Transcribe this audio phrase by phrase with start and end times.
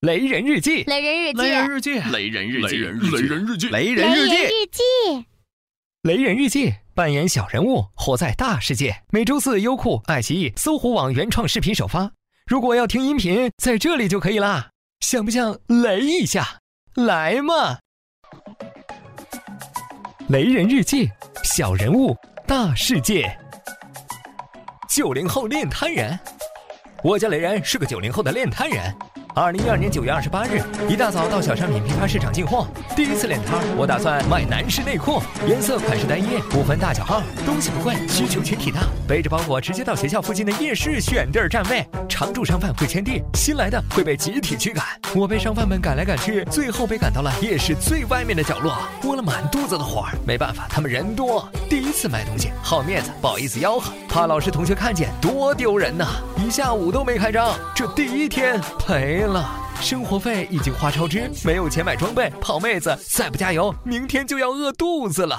[0.00, 2.70] 雷人日记，雷人日记，雷人日记，雷人日记，
[3.18, 5.26] 雷人日记，雷人日记，日记，
[6.04, 9.02] 雷人日记，扮演小人物，活在大世界。
[9.10, 12.10] 每周四，优酷、爱奇艺、搜狐网原创视频首发。
[12.46, 14.70] 如果要听音频，在这里就可以啦。
[15.00, 16.60] 想不想雷一下？
[16.94, 17.78] 来嘛！
[20.30, 21.10] 雷人日记，
[21.44, 23.30] 小人物，大世界。
[24.88, 26.18] 九零后练摊人，
[27.04, 28.96] 我家雷人，是个九零后的练摊人。
[29.34, 32.66] 二零一二年九月二十八日，一大早到小商品批发市场进货。
[32.96, 38.80] 第一次练摊我打算卖男士内裤，颜色款式单一，不分大小号，东西不贵，需求群体大。
[39.06, 44.84] 背着包裹直接到学校附近的夜市选地儿占位，常驻商贩会签地，新来的会被集体驱赶。
[45.14, 50.06] 我被商贩们赶来赶去，最后被赶到了夜市最外面的角落，窝了满肚子的火。
[50.26, 56.06] 没办法，他们人多，第一次卖东西，好面子，不好意思吆喝，怕老师同学看见，多丢人呐！
[56.36, 59.19] 一下午都没开张，这第一天赔。
[59.20, 59.50] 天了，
[59.82, 65.38] 生活费已经花超支，没有钱买装备，泡妹子再不加油，明天就要饿肚子了。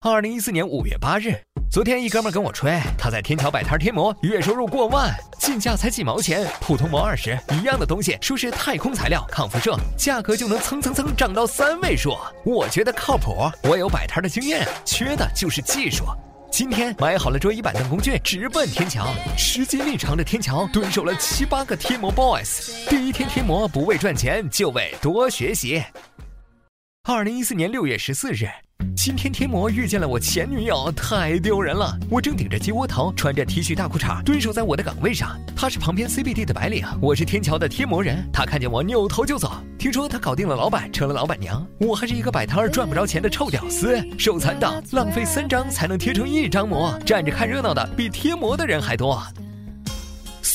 [0.00, 1.38] 二零一四年五月八日，
[1.70, 12.16] 昨天一哥们跟我吹，他在天桥摆摊贴膜，月收入过万，进价才几毛钱，普通膜二十，一样的东西，说是太空材料，抗辐射，价格就能蹭蹭蹭涨到三位数。
[12.46, 16.06] 我觉得靠谱，我有摆摊的经验，缺的就是技术。
[16.50, 19.06] 今天买好了桌椅板凳工具，直奔天桥。
[19.36, 22.88] 时间一长的天桥蹲守了七八个贴膜 boys。
[22.88, 25.82] 第一天贴膜不为赚钱，就为多学习。
[27.04, 28.48] 二零一四年六月十四日。
[29.00, 31.96] 今天贴膜遇见了我前女友，太丢人了。
[32.10, 35.38] 我正顶着鸡窝头，穿着 T 恤大裤衩，蹲守在我的岗位上。
[35.54, 38.28] 他是旁边 CBD 的白领，我是天桥的贴膜人。
[38.32, 39.52] 他看见我扭头就走。
[39.78, 41.64] 听说他搞定了老板，成了老板娘。
[41.78, 49.22] 我还是一个摆摊儿赚不着钱的臭屌丝，手残党，浪费三张才能贴成一张膜，站着看热闹的比贴膜的人还多。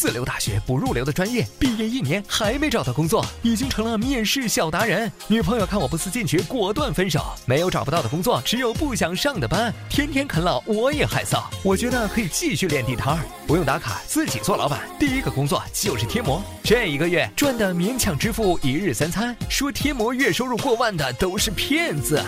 [0.00, 5.12] 四流大学不入流的专业，毕业一年还没找到工作，已经成了面试小达人。
[5.28, 7.22] 女朋友看我不思进取，果断分手。
[7.44, 9.70] 没有找不到的工作，只有不想上的班。
[9.90, 11.42] 天天啃老，我也害臊。
[11.62, 14.88] 我觉得可以继续练地摊儿，不用打卡，自己做老板。
[14.98, 19.36] 第一个工作就是贴膜，这一个月赚的勉强支付一日三餐。
[19.50, 22.24] 说贴膜月收入过万的都是骗子。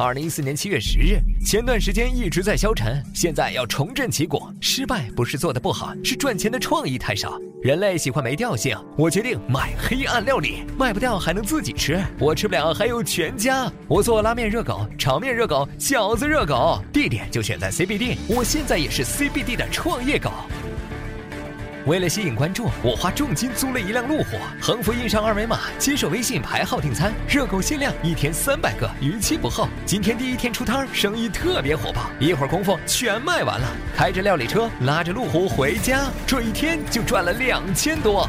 [0.00, 4.40] 二零一四年七月十日，前段时间一直在消沉，现在要重振旗鼓。
[4.60, 7.36] 失败不是做的不好，是赚钱的创意太少。
[7.60, 13.68] 人类喜欢没调性，我决定卖黑暗料理，卖不掉还能自己吃，我吃不了还有全家。
[13.88, 18.18] 我做拉面热狗、炒面热狗、饺子热狗，地点就选在 CBD。
[18.28, 20.30] 我现在也是 CBD 的创业狗。
[21.88, 27.14] 为了吸引关注，我花重金租了一辆路虎，横幅印上二维码，接受微信排号订餐。
[27.26, 29.66] 热狗限量，一天三百个，逾期不候。
[29.86, 33.66] 今天第一天出摊，生意特别火爆，一会儿功夫全卖完了。
[33.96, 38.28] 开着料理车，拉着路虎回家，这一天就赚了两千多。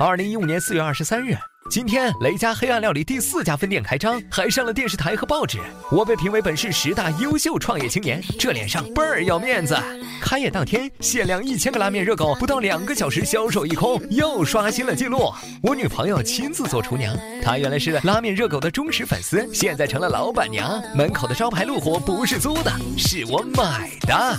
[0.00, 1.36] 二零一五年四月二十三日。
[1.70, 5.58] 今天雷家黑暗料理第四家分店开张，还上了电视台和报纸。
[5.90, 9.76] 我被评为本市十大优秀创业青年，这脸上倍儿要面子。
[10.18, 15.30] 开业当天，限量一千个拉面热狗，不到两个小时销售一空，又刷新了记录。
[15.62, 20.82] 我女朋友亲自做厨娘，她原来是拉面热狗的忠实粉丝，现在成了老板娘。
[20.96, 24.38] 门口的招牌路虎不是租的，是我买的。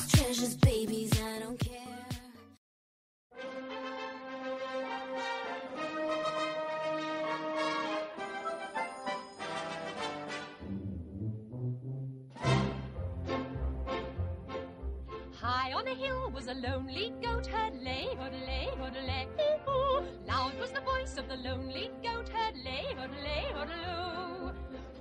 [15.90, 19.26] A hill was a lonely goat herd, lay, hoodlay, hoodlay,
[19.66, 24.52] hoo Loud was the voice of the lonely goat herd, lay, hoodlay, hoodloo.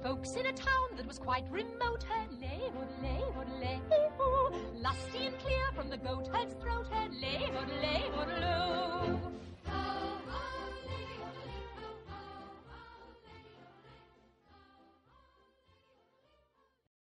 [0.02, 3.80] Folks in a town that was quite remote, herd, lay, hoodlay, hoodlay,
[4.16, 9.18] hoo Lusty and clear from the goat herd's throat, herd, lay, hoodlay, hoodloo.